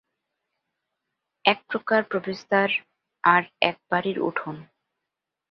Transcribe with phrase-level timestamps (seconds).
[1.45, 2.69] এক প্রধান প্রবেশদ্বার
[3.23, 4.55] আর এক বাড়ির উঠোন।